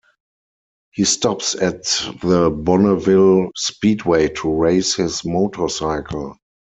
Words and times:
He 0.89 1.03
stops 1.03 1.53
at 1.53 1.83
the 2.23 2.49
Bonneville 2.49 3.51
Speedway 3.55 4.29
to 4.29 4.51
race 4.51 4.95
his 4.95 5.23
motorcycle. 5.23 6.37